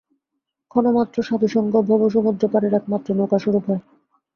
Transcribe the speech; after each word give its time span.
ক্ষণমাত্র 0.71 1.17
সাধুসঙ্গ 1.23 1.73
ভবসমুদ্রপারের 1.89 2.73
একমাত্র 2.73 3.07
নৌকাস্বরূপ 3.15 3.63
হয়। 3.69 3.81